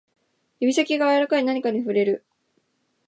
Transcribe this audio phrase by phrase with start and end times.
[0.59, 2.25] 指先が柔らかい何かに触れる